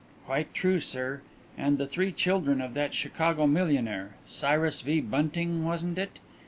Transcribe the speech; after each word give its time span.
"Quite 0.25 0.55
true, 0.55 0.79
sir. 0.79 1.21
And 1.55 1.77
the 1.77 1.85
three 1.85 2.11
children 2.11 2.59
of 2.59 2.73
that 2.73 2.95
Chicago 2.95 3.45
millionaire 3.45 4.15
Cyrus 4.27 4.81
V. 4.81 4.99
Bunting, 4.99 5.63
wasn't 5.63 5.99
it? 5.99 6.17